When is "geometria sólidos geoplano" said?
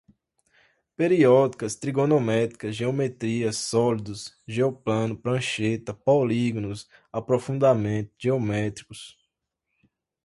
2.75-5.15